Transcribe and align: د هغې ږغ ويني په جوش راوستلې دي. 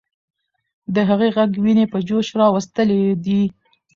د 0.93 0.95
هغې 1.09 1.29
ږغ 1.35 1.51
ويني 1.63 1.85
په 1.93 1.99
جوش 2.07 2.27
راوستلې 2.41 3.01
دي. 3.25 3.41